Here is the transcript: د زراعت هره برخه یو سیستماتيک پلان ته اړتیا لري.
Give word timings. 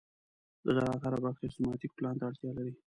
د 0.63 0.65
زراعت 0.75 1.01
هره 1.05 1.17
برخه 1.25 1.41
یو 1.43 1.49
سیستماتيک 1.53 1.91
پلان 1.97 2.15
ته 2.19 2.23
اړتیا 2.29 2.51
لري. 2.57 2.73